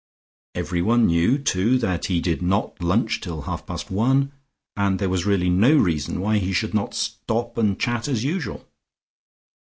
[0.55, 4.31] Everyone knew, too, that he did not lunch till half past one,
[4.75, 8.67] and there was really no reason why he should not stop and chat as usual.